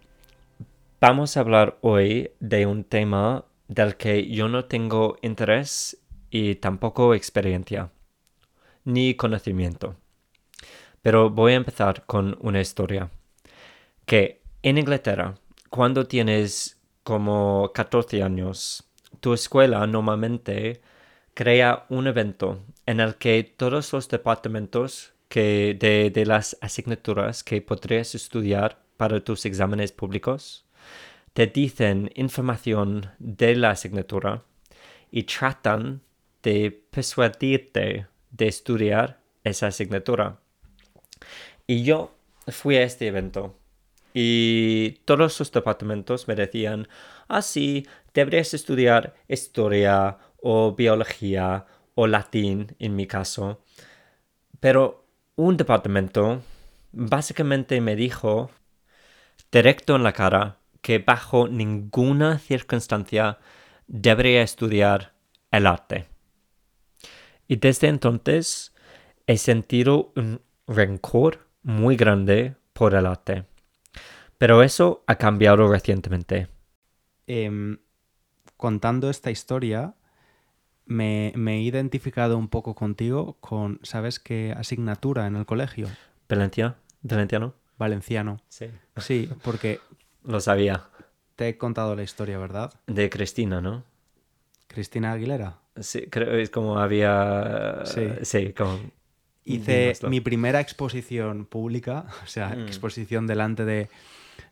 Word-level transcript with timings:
vamos 0.99 1.37
a 1.37 1.41
hablar 1.41 1.77
hoy 1.83 2.31
de 2.41 2.65
un 2.65 2.85
tema 2.85 3.45
del 3.69 3.97
que 3.97 4.29
yo 4.29 4.49
no 4.49 4.65
tengo 4.67 5.17
interés 5.23 5.99
y 6.31 6.57
tampoco 6.57 7.15
experiencia, 7.15 7.91
ni 8.85 9.15
conocimiento. 9.15 9.97
Pero 11.03 11.31
voy 11.31 11.53
a 11.53 11.57
empezar 11.57 12.05
con 12.07 12.37
una 12.41 12.61
historia. 12.61 13.11
Que 14.05 14.43
en 14.63 14.79
Inglaterra, 14.79 15.35
cuando 15.71 16.07
tienes 16.07 16.81
como 17.03 17.71
14 17.75 18.23
años, 18.23 18.85
tu 19.21 19.33
escuela 19.33 19.87
normalmente 19.87 20.81
crea 21.35 21.87
un 21.89 22.07
evento 22.07 22.65
en 22.87 23.01
el 23.01 23.17
que 23.17 23.45
todos 23.45 23.93
los 23.93 24.09
departamentos 24.09 25.13
que 25.29 25.77
de, 25.79 26.11
de 26.11 26.27
las 26.27 26.57
asignaturas 26.61 27.43
que 27.45 27.61
podrías 27.61 28.15
estudiar 28.15 28.81
para 28.97 29.21
tus 29.23 29.45
exámenes 29.45 29.93
públicos 29.93 30.66
te 31.37 31.47
dicen 31.47 32.11
información 32.15 33.11
de 33.19 33.57
la 33.57 33.73
asignatura 33.73 34.45
y 35.11 35.25
tratan 35.25 36.01
de 36.43 36.71
persuadirte 36.91 38.07
de 38.31 38.49
estudiar 38.49 39.21
esa 39.45 39.67
asignatura. 39.67 40.41
Y 41.67 41.83
yo 41.83 42.17
fui 42.49 42.77
a 42.77 42.85
este 42.85 43.09
evento 43.09 43.55
y 44.15 45.03
todos 45.05 45.39
los 45.39 45.53
departamentos 45.53 46.27
me 46.27 46.37
decían, 46.37 46.89
ah, 47.29 47.43
sí, 47.43 47.87
deberías 48.15 48.55
estudiar 48.55 49.13
historia 49.29 50.17
o 50.41 50.75
biología 50.75 51.67
o 51.95 52.07
latín 52.07 52.75
en 52.79 52.97
mi 52.97 53.07
caso. 53.07 53.63
Pero 54.59 55.05
un 55.35 55.59
departamento 55.59 56.41
básicamente 56.93 57.83
me 57.83 57.95
dijo 57.95 58.51
directo 59.53 59.97
en 59.97 60.03
la 60.03 60.15
cara 60.15 60.61
que 60.87 61.01
bajo 61.01 61.49
ninguna 61.49 62.39
circunstancia 62.39 63.41
debería 63.89 64.43
estudiar 64.43 65.15
el 65.51 65.67
arte. 65.67 66.07
Y 67.49 67.57
desde 67.57 67.89
entonces 67.89 68.73
he 69.27 69.37
sentido 69.37 70.13
un 70.15 70.43
rencor 70.69 71.49
muy 71.65 71.97
grande 71.97 72.55
por 72.73 72.95
el 72.95 73.05
arte. 73.07 73.47
Pero 74.39 74.63
eso 74.63 75.03
ha 75.09 75.17
cambiado 75.17 75.67
recientemente. 75.67 76.47
Em, 77.27 77.79
contando 78.57 79.11
esta 79.11 79.33
historia, 79.33 79.97
me, 80.85 81.33
me 81.35 81.57
he 81.57 81.63
identificado 81.63 82.39
un 82.39 82.47
poco 82.47 82.77
contigo 82.77 83.39
con, 83.41 83.81
¿sabes 83.83 84.21
qué 84.21 84.55
asignatura 84.57 85.27
en 85.27 85.35
el 85.35 85.47
colegio? 85.47 85.89
¿Valencia? 86.29 86.77
¿Valenciano? 87.03 87.55
Valenciano. 87.77 88.41
Sí. 88.49 88.71
Sí, 88.99 89.29
porque 89.43 89.81
Lo 90.27 90.41
sabía. 90.41 90.85
te 91.37 91.49
he 91.49 91.59
contado 91.59 91.95
la 91.97 92.03
historia, 92.03 92.39
¿verdad? 92.39 92.73
De 92.87 93.09
Cristina, 93.11 93.61
¿no? 93.61 93.85
Cristina 94.69 95.13
Aguilera. 95.13 95.59
Sí, 95.79 96.07
creo 96.11 96.33
es 96.35 96.51
como 96.51 96.79
había... 96.79 97.83
Sí. 97.85 98.09
Sí, 98.23 98.53
como... 98.53 98.79
Hice 99.45 99.93
mi 100.09 100.21
primera 100.21 100.61
exposición 100.61 101.47
pública, 101.47 102.07
o 102.25 102.27
sea, 102.27 102.49
Mm. 102.49 102.63
exposición 102.67 103.27
delante 103.29 103.65
de, 103.65 103.89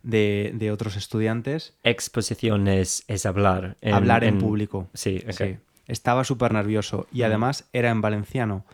de- 0.04 0.52
de 0.54 0.70
otros 0.70 0.94
estudiantes. 0.96 1.74
Exposición 1.82 2.68
es, 2.68 3.02
es 3.08 3.26
hablar. 3.26 3.76
hablar 3.82 4.22
en, 4.22 4.38
público. 4.38 4.88
Sí. 4.94 5.24
Sí. 5.30 5.56
Estaba 5.88 6.22
súper 6.24 6.52
nervioso 6.52 7.06
y 7.12 7.22
Mm. 7.22 7.24
además 7.24 7.64
era 7.72 7.90
en 7.90 8.00
valenciano. 8.02 8.64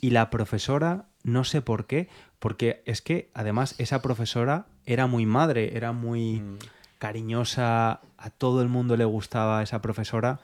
Y 0.00 0.10
la 0.10 0.28
profesora, 0.30 1.04
no 1.22 1.44
sé 1.44 1.62
por 1.62 1.86
qué, 1.86 2.08
porque 2.40 2.82
es 2.86 3.00
que 3.02 3.30
además 3.34 3.76
esa 3.78 4.02
profesora 4.02 4.66
era 4.84 5.06
muy 5.06 5.24
madre, 5.26 5.76
era 5.76 5.92
muy 5.92 6.40
Mm. 6.40 6.58
cariñosa, 6.98 8.00
a 8.18 8.30
todo 8.30 8.62
el 8.62 8.68
mundo 8.68 8.96
le 8.96 9.04
gustaba 9.04 9.62
esa 9.62 9.80
profesora, 9.80 10.40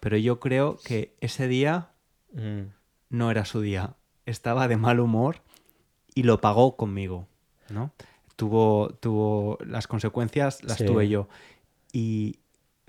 pero 0.00 0.16
yo 0.16 0.40
creo 0.40 0.78
que 0.84 1.14
ese 1.20 1.46
día 1.48 1.90
Mm. 2.32 2.72
no 3.10 3.30
era 3.30 3.44
su 3.44 3.60
día. 3.60 3.94
Estaba 4.26 4.68
de 4.68 4.76
mal 4.76 5.00
humor 5.00 5.42
y 6.14 6.22
lo 6.22 6.40
pagó 6.40 6.76
conmigo, 6.76 7.26
¿no? 7.68 7.90
Tuvo, 8.36 8.90
tuvo 9.00 9.58
las 9.64 9.86
consecuencias, 9.86 10.62
las 10.64 10.78
Sí. 10.78 10.84
tuve 10.86 11.08
yo. 11.08 11.28
Y 11.92 12.38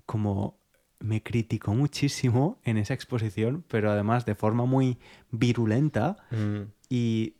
como 0.05 0.55
me 0.99 1.23
criticó 1.23 1.73
muchísimo 1.73 2.59
en 2.63 2.77
esa 2.77 2.93
exposición, 2.93 3.63
pero 3.67 3.91
además 3.91 4.25
de 4.25 4.35
forma 4.35 4.65
muy 4.65 4.97
virulenta 5.31 6.17
Mm. 6.29 6.71
y 6.89 7.33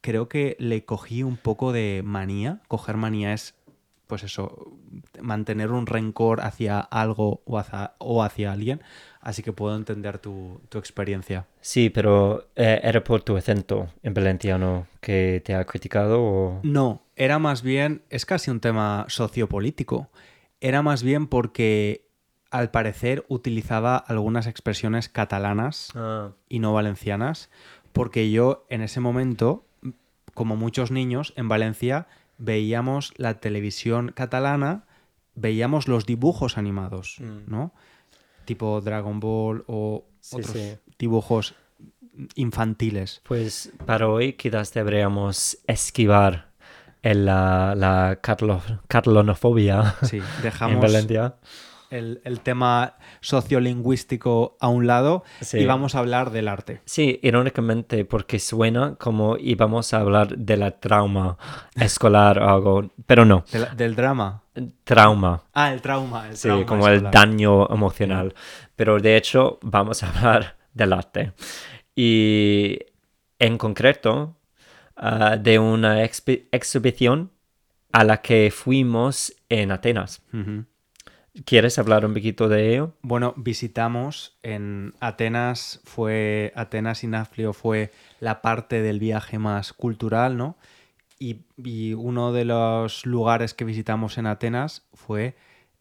creo 0.00 0.28
que 0.28 0.56
le 0.58 0.84
cogí 0.84 1.22
un 1.22 1.36
poco 1.36 1.72
de 1.72 2.02
manía. 2.04 2.60
Coger 2.68 2.96
manía 2.96 3.32
es, 3.32 3.54
pues 4.06 4.22
eso, 4.22 4.72
mantener 5.20 5.72
un 5.72 5.86
rencor 5.86 6.40
hacia 6.40 6.78
algo 6.80 7.42
o 7.44 7.58
hacia, 7.58 7.94
o 7.98 8.22
hacia 8.22 8.52
alguien. 8.52 8.82
Así 9.20 9.42
que 9.42 9.52
puedo 9.52 9.74
entender 9.76 10.18
tu, 10.18 10.60
tu 10.68 10.78
experiencia. 10.78 11.46
Sí, 11.60 11.90
pero 11.90 12.48
eh, 12.54 12.80
¿era 12.82 13.02
por 13.02 13.22
tu 13.22 13.36
acento 13.36 13.88
en 14.02 14.14
valenciano 14.14 14.86
que 15.00 15.42
te 15.44 15.54
ha 15.54 15.64
criticado 15.64 16.22
o...? 16.22 16.60
No, 16.62 17.02
era 17.16 17.38
más 17.40 17.62
bien, 17.62 18.02
es 18.08 18.24
casi 18.24 18.50
un 18.50 18.60
tema 18.60 19.04
sociopolítico. 19.08 20.08
Era 20.60 20.82
más 20.82 21.02
bien 21.02 21.26
porque 21.26 22.06
al 22.52 22.70
parecer 22.70 23.24
utilizaba 23.28 23.96
algunas 23.96 24.46
expresiones 24.46 25.08
catalanas 25.08 25.88
Ah, 25.96 26.30
y 26.48 26.60
no 26.60 26.72
valencianas, 26.72 27.50
porque 27.92 28.30
yo 28.30 28.64
en 28.70 28.82
ese 28.82 29.00
momento, 29.00 29.65
como 30.36 30.54
muchos 30.54 30.92
niños 30.92 31.32
en 31.34 31.48
Valencia, 31.48 32.06
veíamos 32.38 33.12
la 33.16 33.40
televisión 33.40 34.12
catalana, 34.14 34.84
veíamos 35.34 35.88
los 35.88 36.06
dibujos 36.06 36.56
animados, 36.58 37.16
Mm. 37.18 37.50
¿no? 37.50 37.72
Tipo 38.44 38.80
Dragon 38.80 39.18
Ball 39.18 39.64
o 39.66 40.04
Sí, 40.20 40.36
otros 40.36 40.52
sí. 40.52 40.76
dibujos 40.98 41.54
infantiles. 42.34 43.20
Pues 43.24 43.72
para 43.84 44.08
hoy 44.08 44.34
quizás 44.34 44.72
deberíamos 44.72 45.58
esquivar 45.66 46.50
el, 47.02 47.26
la, 47.26 47.74
la 47.76 48.18
carlo- 48.22 48.62
carlonofobia 48.88 49.94
Sí, 50.02 50.16
en 50.36 50.42
dejamos 50.42 50.80
Valencia. 50.80 51.34
El, 51.90 52.20
el 52.24 52.40
tema 52.40 52.94
sociolingüístico 53.20 54.56
a 54.60 54.68
un 54.68 54.86
lado 54.86 55.24
Sí. 55.40 55.58
y 55.58 55.66
vamos 55.66 55.94
a 55.94 56.00
hablar 56.00 56.30
del 56.30 56.48
arte. 56.48 56.80
Sí, 56.84 57.18
irónicamente, 57.22 58.04
porque 58.04 58.38
suena 58.38 58.94
como 58.96 59.36
íbamos 59.38 59.92
a 59.94 60.00
hablar 60.00 60.36
de 60.36 60.56
la 60.56 60.72
trauma 60.72 61.36
escolar 61.74 62.38
o 62.38 62.48
algo, 62.48 62.90
pero 63.06 63.24
no, 63.24 63.44
Del, 63.52 63.76
del 63.76 63.94
drama. 63.96 64.42
trauma. 64.84 65.42
Ah, 65.52 65.72
el 65.72 65.80
trauma. 65.80 66.28
El 66.28 66.36
Sí, 66.36 66.48
trauma 66.48 66.66
como 66.66 66.88
el 66.88 66.94
escolar. 66.96 67.12
daño 67.14 67.68
emocional. 67.68 68.34
Pero 68.74 68.98
de 68.98 69.16
hecho, 69.16 69.58
vamos 69.62 70.02
a 70.02 70.10
hablar 70.10 70.56
del 70.74 70.92
arte. 70.92 71.32
Y 71.94 72.78
en 73.38 73.58
concreto, 73.58 74.36
ah, 74.96 75.36
de 75.36 75.58
una 75.58 76.02
exhibición 76.02 77.30
a 77.92 78.04
la 78.04 78.18
que 78.20 78.50
fuimos 78.54 79.32
en 79.48 79.72
Atenas. 79.72 80.22
Ujú. 80.32 80.64
¿Quieres 81.44 81.78
hablar 81.78 82.06
un 82.06 82.14
poquito 82.14 82.48
de 82.48 82.72
ello? 82.72 82.94
Bueno, 83.02 83.34
visitamos 83.36 84.38
en 84.42 84.94
Atenas, 85.00 85.80
fue 85.84 86.52
Atenas 86.56 87.04
y 87.04 87.08
Nafplio 87.08 87.52
fue 87.52 87.92
la 88.20 88.40
parte 88.40 88.80
del 88.82 88.98
viaje 88.98 89.38
más 89.38 89.72
cultural, 89.72 90.36
¿no? 90.36 90.56
Y, 91.18 91.40
y 91.56 91.92
uno 91.94 92.32
de 92.32 92.44
los 92.44 93.04
lugares 93.06 93.54
que 93.54 93.64
visitamos 93.64 94.18
en 94.18 94.26
Atenas 94.26 94.86
fue 94.94 95.36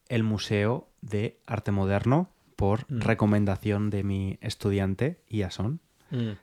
el 0.09 0.23
Museo 0.23 0.87
de 1.01 1.39
Arte 1.45 1.71
Moderno 1.71 2.29
por 2.55 2.85
Mm. 2.91 3.01
recomendación 3.01 3.89
de 3.89 4.03
mi 4.03 4.37
estudiante, 4.41 5.19
Iason, 5.29 5.79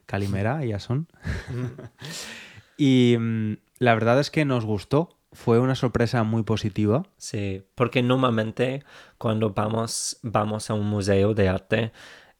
Calimera, 0.07 0.63
Iason. 0.65 1.09
y 2.77 3.17
mm, 3.19 3.53
la 3.79 3.95
verdad 3.95 4.21
es 4.21 4.31
que 4.31 4.45
nos 4.45 4.65
gustó, 4.65 5.17
fue 5.33 5.59
una 5.59 5.75
sorpresa 5.75 6.23
muy 6.23 6.43
positiva. 6.43 7.05
Sí, 7.17 7.65
porque 7.75 8.03
normalmente 8.03 8.85
cuando 9.19 9.51
vamos, 9.51 10.19
vamos 10.23 10.71
a 10.71 10.75
un 10.75 10.87
museo 10.87 11.35
de 11.35 11.49
arte 11.49 11.93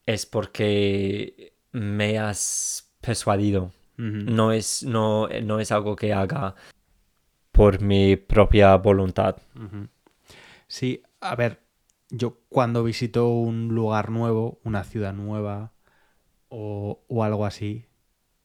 es 0.07 0.27
porque 0.27 1.55
me 1.73 2.19
has 2.19 2.93
persuadido. 3.01 3.73
No 3.97 4.53
es, 4.53 4.83
no, 4.83 5.29
no 5.29 5.61
es 5.61 5.71
algo 5.71 5.95
que 5.95 6.13
haga 6.13 6.57
por 7.53 7.81
mi 7.81 8.17
propia 8.17 8.75
voluntad. 8.77 9.37
Sí, 10.67 11.03
a 11.21 11.37
ver, 11.37 11.61
yo 12.11 12.41
cuando 12.49 12.83
visito 12.83 13.29
un 13.29 13.69
lugar 13.69 14.11
nuevo, 14.11 14.61
una 14.65 14.83
ciudad 14.83 15.13
nueva 15.13 15.73
o, 16.49 17.05
o 17.07 17.25
algo 17.25 17.47
así, 17.47 17.87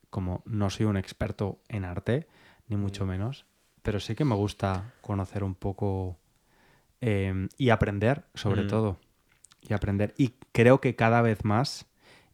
como 0.09 0.44
no 0.45 0.69
soy 0.69 0.85
un 0.85 0.97
experto 0.97 1.59
en 1.69 1.85
arte, 1.85 2.27
ni 2.67 2.75
mucho 2.75 3.05
menos, 3.05 3.45
pero 3.87 4.01
sí 4.01 4.15
que 4.15 4.25
me 4.25 4.35
gusta 4.35 4.91
conocer 5.01 5.45
un 5.45 5.55
poco 5.55 6.17
eh, 7.01 7.47
y 7.57 7.69
aprender, 7.69 8.25
sobre 8.35 8.63
Mm. 8.63 8.67
todo. 8.67 8.97
Y 9.61 9.73
aprender. 9.73 10.13
Y 10.17 10.33
creo 10.51 10.81
que 10.81 10.95
cada 10.95 11.21
vez 11.21 11.45
más, 11.45 11.87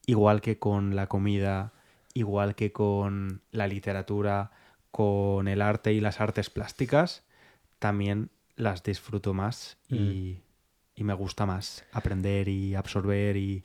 igual 0.07 0.41
que 0.41 0.59
con 0.59 0.95
la 0.95 1.07
comida, 1.07 1.73
igual 2.15 2.55
que 2.55 2.71
con 2.73 3.41
la 3.51 3.67
literatura, 3.67 4.51
con 4.91 5.47
el 5.47 5.61
arte 5.61 5.94
y 5.94 6.01
las 6.01 6.21
artes 6.21 6.50
plásticas, 6.50 7.23
también 7.79 8.31
las 8.55 8.83
disfruto 8.83 9.33
más 9.33 9.77
y, 9.89 10.39
y 10.95 11.03
me 11.05 11.13
gusta 11.13 11.45
más 11.45 11.85
aprender 11.94 12.50
y 12.50 12.75
absorber 12.75 13.38
y... 13.38 13.63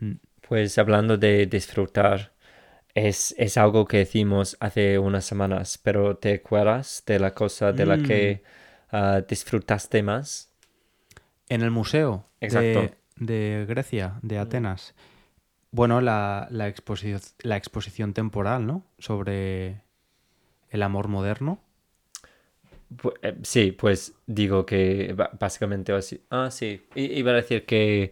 mm, 0.00 0.12
Pues 0.48 0.78
hablando 0.78 1.16
de 1.16 1.46
disfrutar, 1.46 2.32
es, 2.94 3.34
es 3.38 3.56
algo 3.56 3.86
que 3.86 4.02
hicimos 4.02 4.56
hace 4.60 4.98
unas 4.98 5.24
semanas, 5.24 5.78
pero 5.82 6.16
¿te 6.16 6.34
acuerdas 6.34 7.02
de 7.06 7.18
la 7.18 7.34
cosa 7.34 7.72
de 7.72 7.86
la 7.86 7.98
que 7.98 8.42
ah, 8.90 9.22
disfrutaste 9.28 10.02
más? 10.02 10.50
En 11.48 11.62
el 11.62 11.70
museo 11.70 12.26
Exacto. 12.40 12.90
De, 13.18 13.24
de 13.24 13.66
Grecia, 13.66 14.18
de 14.22 14.38
Atenas. 14.38 14.94
Bueno, 15.70 16.00
la, 16.00 16.48
la, 16.50 16.68
exposi 16.68 17.14
la 17.40 17.56
exposición 17.56 18.14
temporal, 18.14 18.66
¿no? 18.66 18.84
Sobre 18.98 19.82
el 20.70 20.82
amor 20.82 21.08
moderno. 21.08 21.60
Eh, 23.22 23.36
Sí, 23.42 23.72
pues 23.72 24.14
digo 24.26 24.64
que 24.64 25.14
básicamente 25.38 25.92
así. 25.92 26.22
Ah, 26.30 26.50
sí. 26.50 26.82
I- 26.94 27.18
Iba 27.18 27.32
a 27.32 27.34
decir 27.34 27.66
que 27.66 28.10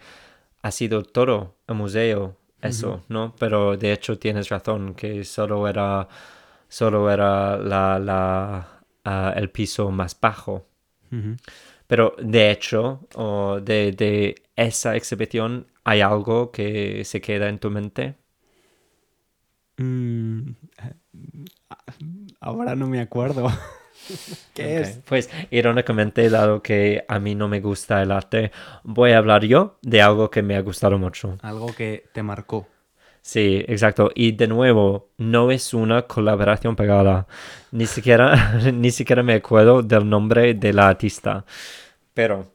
ha 0.63 0.71
sido 0.71 1.03
todo 1.03 1.57
el 1.69 1.75
museo, 1.77 2.37
eso, 2.61 3.05
¿no? 3.09 3.35
Pero 3.39 3.77
de 3.77 3.93
hecho 3.93 4.19
tienes 4.19 4.49
razón, 4.49 4.95
que 4.95 5.25
solo 5.25 5.69
era, 5.69 6.09
solo 6.69 7.11
era 7.11 7.57
la, 7.59 7.99
la, 7.99 8.83
ah, 9.05 9.33
el 9.37 9.51
piso 9.51 9.91
más 9.91 10.19
bajo. 10.21 10.67
Pero 11.87 12.15
de 12.19 12.51
hecho, 12.51 13.07
o 13.15 13.61
de, 13.61 13.93
de 13.93 14.35
esa 14.57 14.97
exhibición, 14.97 15.67
¿hay 15.85 16.01
algo 16.01 16.51
que 16.51 17.05
se 17.05 17.21
queda 17.21 17.49
en 17.49 17.59
tu 17.59 17.71
mente? 17.71 18.17
Mm, 19.79 20.53
ahora 22.41 22.75
no 22.75 22.89
me 22.89 23.01
acuerdo. 23.01 23.49
¿Qué 24.55 24.79
Ok, 24.79 24.81
es? 24.81 25.01
Pues 25.05 25.31
irónicamente, 25.51 26.29
dado 26.31 26.63
que 26.63 27.05
a 27.09 27.19
mí 27.19 27.35
no 27.35 27.49
me 27.49 27.61
gusta 27.61 28.03
el 28.03 28.11
arte, 28.11 28.53
voy 28.85 29.13
a 29.13 29.19
hablar 29.19 29.45
yo 29.45 29.79
de 29.83 30.03
algo 30.03 30.31
que 30.31 30.43
me 30.43 30.57
ha 30.57 30.61
gustado 30.63 30.99
mucho. 30.99 31.39
Algo 31.41 31.75
que 31.75 32.11
te 32.13 32.23
marcó. 32.23 32.69
Sí, 33.23 33.65
exacto. 33.67 34.11
Y 34.15 34.33
de 34.33 34.47
nuevo, 34.47 35.11
no 35.19 35.51
es 35.51 35.75
una 35.75 36.03
colaboración 36.07 36.77
pegada. 36.77 37.27
Ni 37.73 37.87
siquiera, 37.87 38.55
ni 38.73 38.91
siquiera 38.91 39.23
me 39.23 39.35
acuerdo 39.35 39.83
del 39.83 40.09
nombre 40.09 40.55
de 40.55 40.73
la 40.73 40.89
artista. 40.89 41.45
Pero 42.15 42.53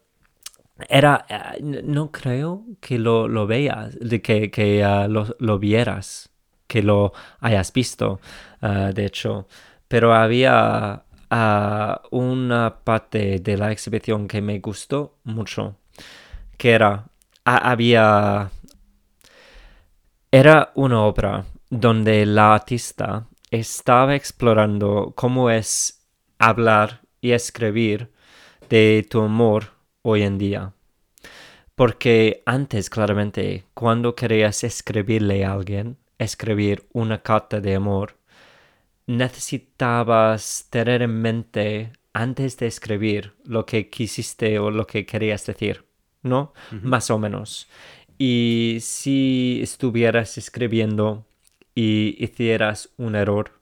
era, 0.90 1.26
eh, 1.30 1.62
no 1.62 2.12
creo 2.12 2.66
que 2.80 3.00
lo, 3.00 3.28
lo 3.28 3.48
veas, 3.48 3.98
que, 4.24 4.52
que 4.52 4.84
ah, 4.84 5.08
lo, 5.08 5.36
lo 5.40 5.60
vieras, 5.60 6.32
que 6.68 6.82
lo 6.84 7.14
hayas 7.40 7.72
visto, 7.74 8.20
ah, 8.62 8.92
de 8.94 9.06
hecho. 9.06 9.48
Pero 9.88 10.14
había 10.14 11.04
ah, 11.32 12.04
una 12.12 12.84
parte 12.86 13.40
de 13.40 13.58
la 13.58 13.72
exhibición 13.74 14.28
que 14.30 14.42
me 14.42 14.60
gustó 14.60 15.18
mucho, 15.26 15.78
que 16.58 16.72
era, 16.72 17.06
ha- 17.46 17.72
había 17.72 18.52
era 20.32 20.72
una 20.76 21.02
obra 21.04 21.46
donde 21.70 22.26
la 22.26 22.54
artista 22.56 23.28
estaba 23.50 24.16
explorando 24.16 25.14
cómo 25.16 25.50
es 25.50 26.06
hablar 26.40 27.02
y 27.22 27.32
escribir 27.32 28.12
de 28.70 29.06
tu 29.10 29.22
amor 29.22 29.72
hoy 30.02 30.24
en 30.24 30.38
día. 30.38 30.74
Porque 31.76 32.44
antes, 32.46 32.90
claramente, 32.90 33.66
cuando 33.74 34.16
querías 34.16 34.64
escribirle 34.64 35.44
a 35.46 35.54
alguien, 35.54 35.98
escribir 36.20 36.88
una 36.94 37.22
carta 37.22 37.60
de 37.60 37.76
amor, 37.76 38.18
necesitabas 39.18 40.68
tener 40.70 41.02
en 41.02 41.22
mente 41.22 41.94
antes 42.14 42.58
de 42.58 42.68
escribir 42.68 43.34
lo 43.46 43.66
que 43.66 43.90
quisiste 43.90 44.60
o 44.60 44.72
lo 44.72 44.86
que 44.88 45.06
querías 45.06 45.46
decir, 45.46 45.86
¿no? 46.24 46.54
Más 46.84 47.10
o 47.10 47.18
menos. 47.18 47.68
Y 48.18 48.78
si 48.82 49.60
estuvieras 49.64 50.38
escribiendo 50.38 51.26
y 51.74 52.16
hicieras 52.24 52.90
un 52.98 53.16
error, 53.16 53.60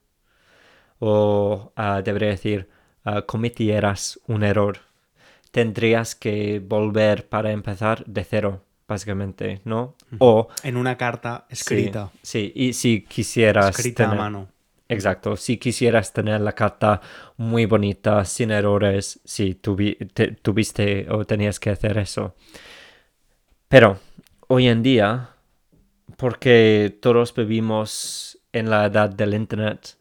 o 1.00 1.72
ah, 1.76 2.02
debería 2.04 2.30
decir, 2.30 2.70
ah, 3.06 3.22
cometieras 3.22 4.20
un 4.28 4.44
error, 4.44 4.80
tendrías 5.52 6.16
que 6.16 6.60
volver 6.60 7.28
para 7.30 7.52
empezar 7.52 8.04
de 8.06 8.24
cero, 8.24 8.64
básicamente, 8.88 9.62
¿no? 9.64 9.96
O 10.18 10.50
En 10.64 10.76
una 10.76 10.98
carta 10.98 11.46
escrita. 11.50 12.12
Sí, 12.22 12.52
y 12.56 12.74
si 12.74 13.04
quisieras 13.04 13.70
Escrita 13.78 14.06
a 14.06 14.08
tener- 14.08 14.20
mano. 14.20 14.50
Exacto, 14.92 15.38
si 15.38 15.58
quisieras 15.58 16.12
tener 16.14 16.42
la 16.42 16.54
carta 16.54 17.00
muy 17.38 17.66
bonita, 17.68 18.26
sin 18.26 18.50
errores, 18.52 19.22
te- 20.14 20.32
tuviste 20.34 21.06
o 21.12 21.26
tenías 21.26 21.60
que 21.60 21.70
hacer 21.70 21.98
eso. 22.00 22.36
Pero 23.68 24.00
hoy 24.48 24.68
en 24.68 24.84
día, 24.84 25.30
porque 26.18 26.98
todos 27.02 27.34
vivimos 27.36 28.40
en 28.54 28.70
la 28.70 28.86
edad 28.86 29.10
del 29.10 29.34
Internet, 29.36 29.98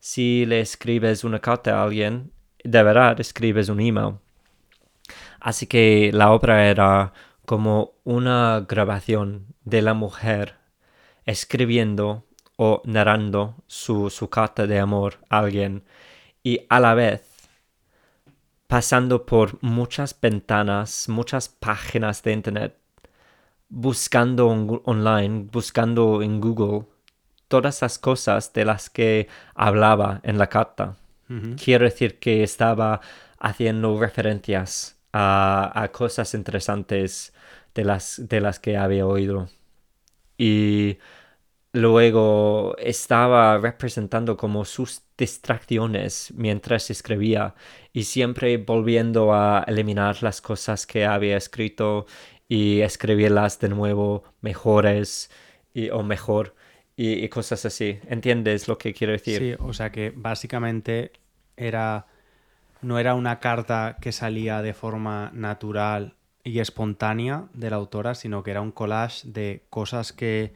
si 0.00 0.46
le 0.46 0.60
escribes 0.60 1.24
una 1.24 1.40
carta 1.40 1.80
a 1.80 1.84
alguien, 1.84 2.32
de 2.64 2.82
verdad 2.84 3.20
escribes 3.20 3.68
un 3.68 3.80
email. 3.80 4.16
Así 5.40 5.66
que 5.66 6.10
la 6.12 6.32
obra 6.32 6.68
era 6.68 7.12
como 7.46 7.92
una 8.04 8.64
grabación 8.68 9.46
de 9.64 9.82
la 9.82 9.94
mujer 9.94 10.56
escribiendo 11.26 12.24
o 12.58 12.82
narrando 12.84 13.56
su, 13.68 14.10
su 14.10 14.28
carta 14.30 14.66
de 14.68 14.80
amor 14.80 15.18
a 15.30 15.38
alguien 15.40 15.84
y 16.44 16.60
a 16.68 16.80
la 16.80 16.94
vez 16.94 17.22
pasando 18.66 19.24
por 19.24 19.62
muchas 19.62 20.18
ventanas, 20.20 21.08
muchas 21.08 21.48
páginas 21.48 22.22
de 22.22 22.32
internet, 22.32 22.76
buscando 23.68 24.48
on- 24.48 24.82
online, 24.84 25.48
buscando 25.52 26.22
en 26.22 26.40
Google 26.40 26.86
todas 27.48 27.82
las 27.82 27.98
cosas 27.98 28.52
de 28.52 28.64
las 28.66 28.90
que 28.90 29.28
hablaba 29.54 30.20
en 30.24 30.38
la 30.38 30.48
carta. 30.48 30.96
Quiero 31.56 31.84
decir 31.86 32.18
que 32.20 32.42
estaba 32.44 33.00
haciendo 33.38 33.98
referencias 34.00 34.98
a, 35.12 35.72
a 35.74 35.88
cosas 35.92 36.34
interesantes 36.34 37.34
de 37.74 37.84
las, 37.84 38.22
de 38.28 38.40
las 38.40 38.60
que 38.60 38.76
había 38.78 39.06
oído. 39.06 39.48
Y 40.38 40.98
luego 41.72 42.76
estaba 42.78 43.58
representando 43.58 44.36
como 44.36 44.64
sus 44.64 45.02
distracciones 45.16 46.32
mientras 46.36 46.90
escribía 46.90 47.54
y 47.92 48.04
siempre 48.04 48.56
volviendo 48.56 49.34
a 49.34 49.64
eliminar 49.66 50.22
las 50.22 50.40
cosas 50.40 50.86
que 50.86 51.04
había 51.04 51.36
escrito 51.36 52.06
y 52.48 52.80
escribirlas 52.80 53.60
de 53.60 53.68
nuevo 53.68 54.24
mejores 54.40 55.30
y, 55.74 55.90
o 55.90 56.02
mejor 56.02 56.54
y, 56.96 57.24
y 57.24 57.28
cosas 57.28 57.66
así. 57.66 58.00
¿Entiendes 58.08 58.68
lo 58.68 58.78
que 58.78 58.94
quiero 58.94 59.12
decir? 59.12 59.38
Sí, 59.38 59.54
o 59.58 59.72
sea 59.72 59.92
que 59.92 60.12
básicamente 60.14 61.12
era 61.56 62.06
no 62.80 62.98
era 62.98 63.14
una 63.14 63.40
carta 63.40 63.96
que 64.00 64.12
salía 64.12 64.62
de 64.62 64.72
forma 64.72 65.30
natural 65.34 66.14
y 66.44 66.60
espontánea 66.60 67.48
de 67.52 67.70
la 67.70 67.76
autora, 67.76 68.14
sino 68.14 68.42
que 68.42 68.52
era 68.52 68.60
un 68.60 68.72
collage 68.72 69.28
de 69.28 69.64
cosas 69.68 70.12
que 70.12 70.54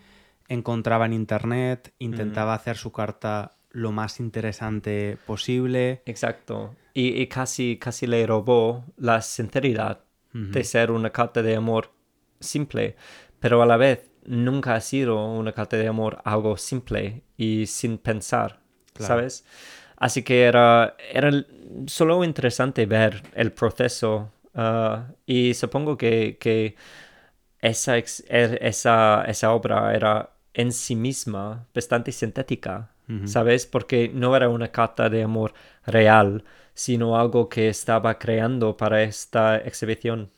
encontraba 0.49 1.07
en 1.07 1.13
internet, 1.13 1.95
intentaba 1.99 2.55
hacer 2.55 2.77
su 2.77 2.93
carta 2.93 3.57
lo 3.71 3.93
más 3.93 4.21
interesante 4.21 5.17
posible. 5.27 6.03
Exacto. 6.07 6.75
Y, 6.95 7.21
y 7.23 7.27
casi, 7.27 7.79
casi 7.79 8.07
le 8.07 8.27
robó 8.27 8.85
la 8.97 9.23
sinceridad 9.23 10.05
de 10.35 10.65
ser 10.65 10.91
una 10.91 11.11
carta 11.11 11.43
de 11.43 11.57
amor 11.57 11.93
simple, 12.41 12.97
pero 13.39 13.63
a 13.63 13.67
la 13.67 13.77
vez 13.77 14.11
nunca 14.25 14.75
ha 14.75 14.81
sido 14.81 15.27
una 15.27 15.53
carta 15.53 15.77
de 15.77 15.89
amor 15.89 16.21
algo 16.25 16.57
simple 16.57 17.23
y 17.37 17.67
sin 17.67 17.99
pensar, 17.99 18.61
Claro. 18.95 19.15
¿sabes? 19.15 19.45
Así 19.97 20.23
que 20.23 20.45
era, 20.45 20.97
era 21.13 21.31
solo 21.87 22.25
interesante 22.25 22.87
ver 22.87 23.23
el 23.35 23.53
proceso 23.53 24.33
ah, 24.55 25.09
y 25.27 25.55
supongo 25.55 25.97
que, 25.97 26.39
que 26.39 26.77
esa, 27.61 27.97
er- 27.99 28.59
esa, 28.61 29.25
esa 29.27 29.53
obra 29.53 29.95
era 29.95 30.32
en 30.55 30.73
sí 30.73 30.97
misma 30.97 31.67
bastante 31.75 32.13
sintética, 32.13 32.91
¿sabes? 33.27 33.67
Porque 33.67 34.11
no 34.13 34.35
era 34.35 34.49
una 34.49 34.69
carta 34.69 35.11
de 35.11 35.23
amor 35.23 35.53
real, 35.87 36.45
sino 36.75 37.19
algo 37.19 37.49
que 37.49 37.69
estaba 37.69 38.19
creando 38.19 38.77
para 38.77 39.03
esta 39.03 39.59
exhibición. 39.59 40.31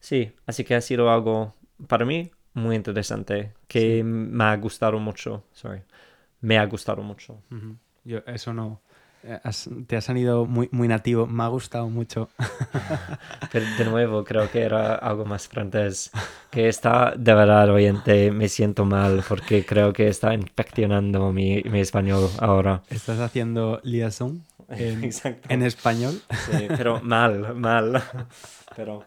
Sí, 0.00 0.32
así 0.46 0.64
que 0.64 0.74
ha 0.74 0.80
sido 0.80 1.10
algo 1.10 1.54
para 1.86 2.04
mí 2.04 2.30
muy 2.54 2.76
interesante 2.76 3.52
que 3.68 4.02
me 4.04 4.44
ha 4.44 4.56
gustado 4.56 4.98
mucho. 4.98 5.44
Sorry. 5.52 5.82
Me 6.40 6.58
ha 6.58 6.66
gustado 6.66 7.02
mucho. 7.02 7.38
Yo, 8.04 8.18
eso 8.26 8.52
no. 8.52 8.80
Eh, 9.24 9.40
has- 9.42 9.68
te 9.86 9.96
has 9.96 10.04
salido 10.04 10.46
muy, 10.46 10.68
muy 10.72 10.86
nativo. 10.88 11.26
Me 11.26 11.42
ha 11.42 11.48
gustado 11.48 11.88
mucho. 11.88 12.28
Pero 13.52 13.66
de 13.78 13.84
nuevo, 13.86 14.24
creo 14.24 14.50
que 14.50 14.62
era 14.62 14.94
algo 14.94 15.24
más 15.24 15.48
francés. 15.48 16.10
Que 16.50 16.68
está, 16.68 17.14
de 17.16 17.34
verdad, 17.34 17.68
oyente, 17.70 18.30
me 18.30 18.48
siento 18.48 18.84
mal 18.84 19.24
porque 19.28 19.64
creo 19.64 19.92
que 19.92 20.08
está 20.08 20.34
infeccionando 20.34 21.32
mi, 21.32 21.62
mi 21.64 21.80
español 21.80 22.28
ahora. 22.38 22.82
Estás 22.90 23.18
haciendo 23.20 23.80
liaison 23.82 24.44
en, 24.68 25.10
en 25.48 25.62
español. 25.62 26.20
Sí, 26.50 26.66
pero 26.68 27.00
mal, 27.02 27.54
mal. 27.54 28.02
Pero 28.76 29.04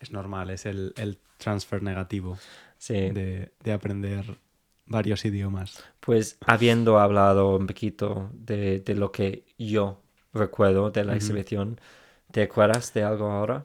Es 0.00 0.12
normal, 0.12 0.50
es 0.50 0.66
el, 0.66 0.92
el 0.96 1.18
transfer 1.38 1.82
negativo 1.82 2.38
sí. 2.78 2.94
de, 2.94 3.52
de 3.62 3.72
aprender 3.72 4.24
varios 4.90 5.24
idiomas. 5.24 5.82
Pues 6.00 6.36
habiendo 6.46 6.98
hablado 6.98 7.56
un 7.56 7.66
poquito 7.66 8.28
de, 8.34 8.80
de 8.80 8.94
lo 8.94 9.10
que 9.12 9.46
yo 9.56 10.02
recuerdo 10.34 10.90
de 10.90 11.04
la 11.04 11.16
exhibición, 11.16 11.80
¿te 12.30 12.42
acuerdas 12.42 12.92
de 12.92 13.02
algo 13.04 13.30
ahora? 13.30 13.64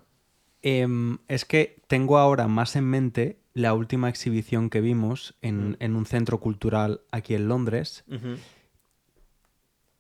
Em, 0.62 1.18
es 1.28 1.44
que 1.46 1.82
tengo 1.88 2.18
ahora 2.18 2.48
más 2.48 2.76
en 2.78 2.86
mente 2.86 3.40
la 3.54 3.74
última 3.74 4.10
exhibición 4.10 4.70
que 4.70 4.82
vimos 4.82 5.36
en, 5.42 5.72
Mm. 5.72 5.76
en 5.80 5.96
un 5.96 6.06
centro 6.06 6.40
cultural 6.40 7.02
aquí 7.12 7.36
en 7.36 7.48
Londres. 7.48 8.04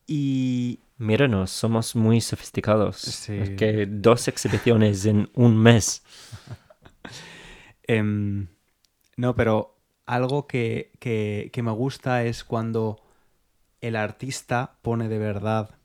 Y 0.08 0.80
Míranos, 0.98 1.52
somos 1.52 1.96
muy 1.96 2.22
sofisticados. 2.22 2.98
Sí. 2.98 3.34
Es 3.34 3.50
que 3.52 3.86
dos 3.86 4.28
exhibiciones 4.28 5.06
en 5.06 5.30
un 5.34 5.58
mes. 5.58 6.04
Em, 7.88 8.48
no, 9.18 9.36
pero 9.36 9.75
algo 10.06 10.48
que, 10.48 10.92
que- 11.00 11.50
que 11.54 11.64
me 11.64 11.72
gusta 11.72 12.24
es 12.24 12.44
cuando 12.44 13.02
el 13.82 13.96
artista 13.96 14.76
pone 14.82 15.08
de 15.10 15.18
verdad 15.20 15.76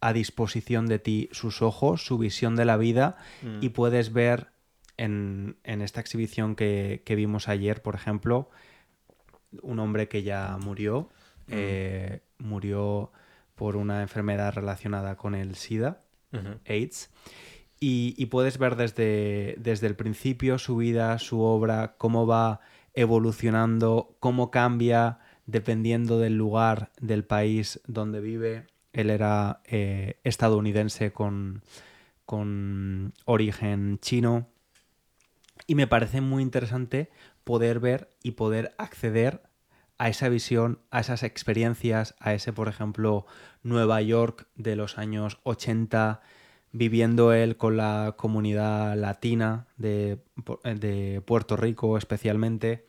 a 0.00 0.12
disposición 0.12 0.86
de 0.86 0.98
ti 0.98 1.28
sus 1.32 1.62
ojos, 1.62 2.04
su 2.04 2.18
visión 2.18 2.56
de 2.56 2.64
la 2.66 2.76
vida 2.76 3.16
y 3.62 3.70
puedes 3.70 4.12
ver 4.12 4.48
en, 4.96 5.56
en 5.64 5.80
esta 5.82 6.00
exhibición 6.00 6.54
que, 6.56 7.02
que 7.04 7.14
vimos 7.14 7.48
ayer, 7.48 7.82
por 7.82 7.94
ejemplo, 7.94 8.50
un 9.62 9.78
hombre 9.78 10.08
que 10.08 10.22
ya 10.22 10.56
murió, 10.60 11.08
eh, 11.48 12.20
murió 12.38 13.12
por 13.54 13.76
una 13.76 14.02
enfermedad 14.02 14.52
relacionada 14.54 15.16
con 15.16 15.34
el 15.34 15.54
SIDA. 15.56 16.00
AIDS. 16.66 17.10
Y, 17.80 18.14
y 18.16 18.26
puedes 18.26 18.58
ver 18.58 18.76
desde, 18.76 19.54
desde 19.58 19.86
el 19.86 19.94
principio 19.96 20.58
su 20.58 20.76
vida, 20.76 21.18
su 21.18 21.40
obra, 21.40 21.94
cómo 21.98 22.26
va 22.26 22.60
evolucionando, 22.94 24.16
cómo 24.20 24.50
cambia 24.50 25.18
dependiendo 25.46 26.18
del 26.18 26.36
lugar, 26.36 26.90
del 27.00 27.24
país 27.24 27.80
donde 27.86 28.20
vive. 28.20 28.66
Él 28.92 29.10
era 29.10 29.60
eh, 29.64 30.18
estadounidense 30.24 31.12
con, 31.12 31.62
con 32.24 33.12
origen 33.24 33.98
chino. 34.00 34.48
Y 35.66 35.74
me 35.74 35.86
parece 35.86 36.20
muy 36.20 36.42
interesante 36.42 37.10
poder 37.42 37.80
ver 37.80 38.10
y 38.22 38.32
poder 38.32 38.74
acceder 38.78 39.42
a 39.98 40.08
esa 40.08 40.28
visión, 40.28 40.80
a 40.90 41.00
esas 41.00 41.22
experiencias, 41.22 42.14
a 42.18 42.34
ese, 42.34 42.52
por 42.52 42.68
ejemplo, 42.68 43.26
Nueva 43.62 44.02
York 44.02 44.48
de 44.56 44.76
los 44.76 44.98
años 44.98 45.38
80, 45.44 46.20
viviendo 46.76 47.32
él 47.32 47.56
con 47.56 47.76
la 47.76 48.14
comunidad 48.18 48.96
latina 48.96 49.66
de, 49.76 50.18
Pu- 50.36 50.60
de 50.74 51.22
Puerto 51.24 51.56
Rico 51.56 51.96
especialmente. 51.96 52.86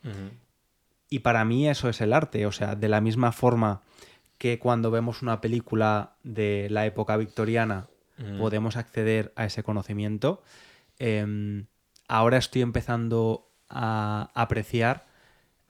Y 1.10 1.20
para 1.20 1.46
mí 1.46 1.70
eso 1.70 1.88
es 1.88 2.02
el 2.02 2.12
arte, 2.12 2.48
o 2.48 2.52
sea, 2.52 2.76
de 2.76 2.90
la 2.90 3.00
misma 3.00 3.32
forma 3.32 3.84
que 4.40 4.58
cuando 4.60 4.90
vemos 4.90 5.22
una 5.22 5.40
película 5.40 6.16
de 6.24 6.68
la 6.72 6.86
época 6.86 7.16
victoriana 7.16 7.88
podemos 8.40 8.76
acceder 8.76 9.32
a 9.36 9.46
ese 9.46 9.62
conocimiento, 9.62 10.42
em, 11.00 11.68
ahora 12.08 12.38
estoy 12.38 12.62
empezando 12.64 13.52
a 13.70 14.32
apreciar, 14.34 15.06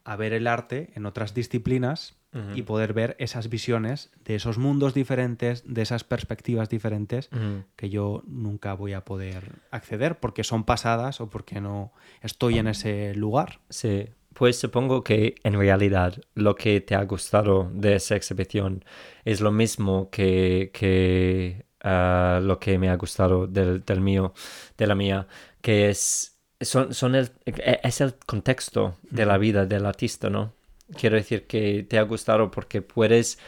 a 0.04 0.16
ver 0.16 0.32
el 0.34 0.48
arte 0.48 0.92
en 0.96 1.06
otras 1.06 1.34
disciplinas 1.34 2.16
Y 2.54 2.64
poder 2.64 2.92
ver 2.94 3.16
esas 3.20 3.48
visiones 3.50 4.12
de 4.26 4.36
esos 4.36 4.58
mundos 4.58 4.94
diferentes, 4.94 5.64
de 5.66 5.82
esas 5.82 6.04
perspectivas 6.04 6.68
diferentes 6.68 7.30
que 7.78 7.90
yo 7.90 8.24
nunca 8.28 8.74
voy 8.74 8.92
a 8.94 9.06
poder 9.06 9.54
acceder 9.72 10.20
porque 10.20 10.44
son 10.44 10.66
pasadas 10.66 11.22
o 11.22 11.30
porque 11.30 11.62
no 11.62 11.94
estoy 12.22 12.58
en 12.60 12.68
ese 12.68 13.14
lugar. 13.16 13.60
Sí, 13.70 14.10
pues 14.34 14.60
supongo 14.60 15.02
que 15.02 15.36
en 15.44 15.54
realidad 15.58 16.16
lo 16.34 16.56
que 16.56 16.82
te 16.82 16.94
ha 16.96 17.04
gustado 17.06 17.72
de 17.74 17.96
esa 17.96 18.18
exhibición 18.18 18.84
es 19.24 19.40
lo 19.40 19.54
mismo 19.54 20.10
que, 20.10 20.72
que 20.74 21.64
ah, 21.82 22.42
lo 22.44 22.60
que 22.60 22.78
me 22.78 22.90
ha 22.90 22.98
gustado 22.98 23.48
del, 23.48 23.86
del 23.86 24.02
mío, 24.02 24.34
de 24.78 24.88
la 24.88 24.96
mía, 24.96 25.26
que 25.62 25.90
es, 25.90 26.38
son, 26.60 26.94
son 26.94 27.16
el, 27.16 27.32
e- 27.46 27.80
es 27.82 28.02
el 28.02 28.16
contexto 28.26 28.98
de 29.10 29.26
la 29.26 29.38
vida 29.38 29.66
del 29.66 29.86
artista, 29.86 30.30
¿no? 30.30 30.52
Quiero 30.98 31.16
decir 31.16 31.48
que 31.48 31.84
te 31.84 31.98
ha 31.98 32.04
gustado 32.04 32.52
porque 32.52 32.82
puedes 32.82 33.40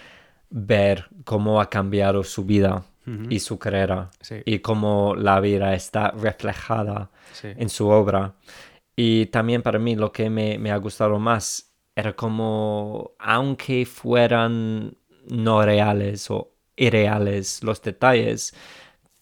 ver 0.50 1.06
cómo 1.24 1.62
ha 1.62 1.70
cambiado 1.70 2.24
su 2.24 2.46
vida 2.46 2.84
Ujú. 3.06 3.25
y 3.29 3.39
su 3.39 3.60
carrera 3.60 4.10
Sí. 4.22 4.38
y 4.46 4.60
cómo 4.60 5.13
la 5.15 5.39
vida 5.39 5.74
está 5.75 6.12
reflejada 6.12 7.10
Sí. 7.34 7.50
en 7.56 7.70
su 7.70 7.88
obra. 7.89 8.34
Y 8.96 9.27
también 9.27 9.62
para 9.62 9.77
mí 9.79 9.96
lo 9.96 10.12
que 10.12 10.29
me, 10.29 10.58
me 10.58 10.72
ha 10.72 10.77
gustado 10.77 11.20
más 11.20 11.72
era 11.96 12.13
como, 12.15 13.12
aunque 13.20 13.86
fueran 13.86 14.96
no 15.29 15.62
reales 15.63 16.29
o 16.32 16.51
irreales 16.75 17.63
los 17.63 17.82
detalles, 17.82 18.53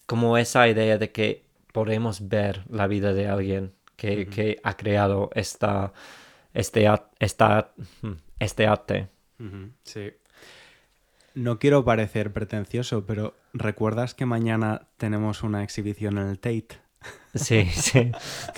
como 0.06 0.38
esa 0.38 0.68
idea 0.68 0.96
de 0.98 1.10
que 1.10 1.44
podemos 1.72 2.28
ver 2.28 2.62
la 2.70 2.86
vida 2.86 3.12
de 3.12 3.28
alguien 3.28 3.72
que, 3.96 4.22
Ujú. 4.22 4.30
que 4.30 4.60
ha 4.62 4.76
creado 4.76 5.30
esta, 5.34 5.92
este, 6.56 6.86
esta, 7.20 7.72
este 8.38 8.66
arte. 8.66 9.08
Sí. 9.84 10.12
No 11.34 11.58
quiero 11.58 11.84
parecer 11.84 12.32
pretencioso, 12.32 13.04
pero 13.04 13.34
¿recuerdas 13.52 14.14
que 14.14 14.24
mañana 14.24 14.88
tenemos 14.96 15.42
una 15.42 15.62
exhibición 15.62 16.18
en 16.18 16.28
el 16.28 16.38
Tate? 16.38 16.68
Sí, 17.34 17.66
sí. 17.66 18.10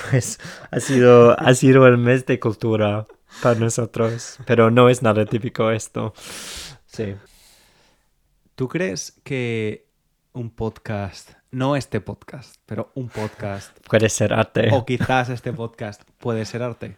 Pues 0.08 0.38
ha 0.70 0.78
sido, 0.78 1.38
ha 1.38 1.52
sido 1.54 1.86
el 1.88 1.98
mes 1.98 2.24
de 2.26 2.38
cultura 2.38 3.06
para 3.42 3.58
nosotros, 3.58 4.38
pero 4.46 4.70
no 4.70 4.88
es 4.88 5.02
nada 5.02 5.26
típico 5.26 5.72
esto. 5.72 6.14
Sí. 6.86 7.16
¿Tú 8.54 8.68
crees 8.68 9.20
que 9.24 9.88
un 10.32 10.50
podcast, 10.50 11.32
no 11.50 11.74
este 11.74 12.00
podcast, 12.00 12.54
pero 12.66 12.92
un 12.94 13.08
podcast, 13.08 13.76
Puede 13.88 14.08
ser 14.08 14.32
arte. 14.32 14.68
o 14.72 14.86
quizás 14.86 15.28
este 15.28 15.52
podcast, 15.52 16.02
puede 16.18 16.44
ser 16.44 16.62
arte? 16.62 16.96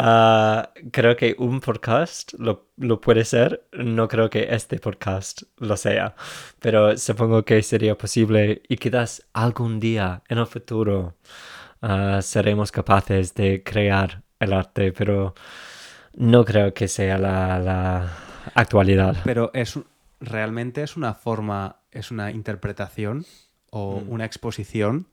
Ah, 0.00 0.72
creo 0.92 1.16
que 1.16 1.34
un 1.38 1.60
podcast 1.60 2.32
lo, 2.38 2.68
lo 2.76 3.00
puede 3.00 3.24
ser. 3.24 3.66
No 3.72 4.06
creo 4.06 4.30
que 4.30 4.46
este 4.50 4.78
podcast 4.78 5.42
lo 5.56 5.76
sea. 5.76 6.14
Pero 6.60 6.96
supongo 6.96 7.44
que 7.44 7.60
sería 7.64 7.98
posible 7.98 8.62
y 8.68 8.76
quizás 8.76 9.26
algún 9.32 9.80
día 9.80 10.22
en 10.28 10.38
el 10.38 10.46
futuro 10.46 11.16
ah, 11.82 12.20
seremos 12.22 12.70
capaces 12.70 13.34
de 13.34 13.64
crear 13.64 14.22
el 14.38 14.52
arte, 14.52 14.92
pero 14.92 15.34
no 16.14 16.44
creo 16.44 16.72
que 16.72 16.86
sea 16.86 17.18
la, 17.18 17.58
la 17.58 18.12
actualidad. 18.54 19.16
Pero 19.24 19.50
es 19.52 19.80
realmente 20.20 20.82
es 20.84 20.96
una 20.96 21.14
forma, 21.14 21.80
es 21.90 22.12
una 22.12 22.30
interpretación 22.30 23.26
o 23.70 24.00
Mm. 24.00 24.10
una 24.12 24.24
exposición 24.24 25.08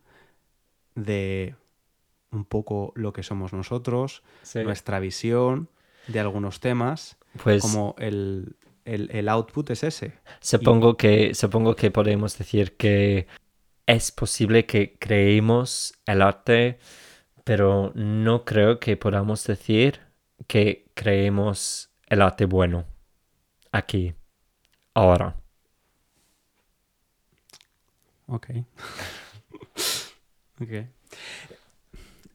de 0.95 1.55
un 2.31 2.45
poco 2.45 2.91
lo 2.95 3.13
que 3.13 3.23
somos 3.23 3.53
nosotros, 3.53 4.23
Sí. 4.43 4.59
nuestra 4.63 4.99
visión 4.99 5.69
de 6.07 6.19
algunos 6.19 6.59
temas, 6.59 7.17
Pues 7.43 7.61
como 7.61 7.95
el, 7.97 8.55
el- 8.85 9.09
el 9.11 9.29
output 9.29 9.69
es 9.71 9.83
ese. 9.83 10.13
supongo 10.41 10.97
que, 10.97 11.33
supongo 11.33 11.75
que 11.75 11.91
podemos 11.91 12.37
decir 12.37 12.75
que 12.77 13.27
es 13.87 14.11
posible 14.11 14.65
que 14.65 14.97
creemos 14.99 15.93
el 16.05 16.21
arte, 16.21 16.79
pero 17.43 17.91
no 17.95 18.43
creo 18.43 18.79
que 18.79 18.97
podamos 18.97 19.45
decir 19.45 20.01
que 20.47 20.87
creemos 20.95 21.91
el 22.07 22.21
arte 22.21 22.45
bueno 22.45 22.85
aquí, 23.71 24.13
ahora. 24.93 25.35
Ok. 28.27 28.47
ok. 30.61 30.87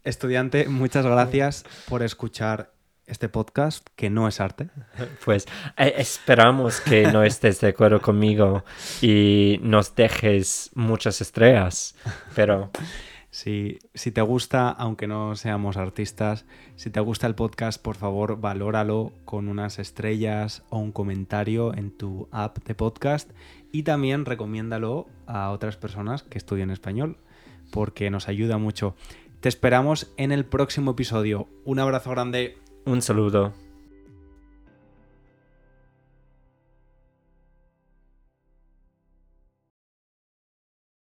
Estudiante, 0.05 0.69
muchas 0.69 1.05
gracias 1.05 1.65
por 1.89 2.03
escuchar 2.03 2.73
este 3.07 3.29
podcast, 3.29 3.87
que 3.97 4.09
no 4.11 4.29
es 4.29 4.41
arte. 4.41 4.71
Pues 5.25 5.47
eh, 5.77 5.95
esperamos 5.99 6.81
que 6.81 7.11
no 7.13 7.23
estés 7.23 7.61
de 7.61 7.69
acuerdo 7.69 8.01
conmigo 8.01 8.65
y 9.03 9.59
nos 9.63 9.95
dejes 9.95 10.71
muchas 10.75 11.21
estrellas, 11.21 11.95
pero 12.35 12.71
Si, 13.33 13.79
si 13.95 14.11
te 14.11 14.23
gusta, 14.23 14.71
aunque 14.71 15.07
no 15.07 15.37
seamos 15.37 15.77
artistas, 15.77 16.47
si 16.75 16.91
te 16.91 16.99
gusta 16.99 17.29
el 17.29 17.37
podcast, 17.37 17.81
por 17.81 17.95
favor, 17.95 18.41
valóralo 18.41 19.13
con 19.25 19.47
unas 19.47 19.79
estrellas 19.79 20.65
o 20.69 20.79
un 20.79 20.91
comentario 20.91 21.73
en 21.73 21.97
tu 21.97 22.29
app 22.33 22.59
de 22.65 22.75
podcast 22.75 23.31
y 23.71 23.85
también 23.85 24.25
recomiéndalo 24.25 25.07
a 25.29 25.51
otras 25.51 25.77
personas 25.77 26.25
que 26.25 26.39
estudian 26.39 26.73
español 26.73 27.19
porque 27.71 28.11
nos 28.11 28.27
ayuda 28.27 28.59
mucho. 28.59 28.97
Te 29.41 29.49
esperamos 29.49 30.13
en 30.19 30.33
el 30.33 30.45
próximo 30.45 30.91
episodio. 30.91 31.49
Un 31.65 31.79
abrazo 31.79 32.11
grande. 32.11 32.59
Un 32.85 33.01
saludo. 33.01 33.55